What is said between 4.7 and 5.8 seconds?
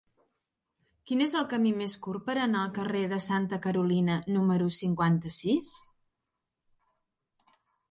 cinquanta-sis?